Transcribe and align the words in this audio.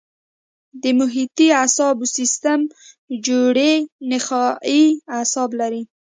د 0.81 0.83
محیطي 0.99 1.47
اعصابو 1.61 2.05
سیستم 2.17 2.59
جوړې 3.27 3.73
نخاعي 4.11 4.85
اعصاب 5.17 5.49
لري. 5.59 5.81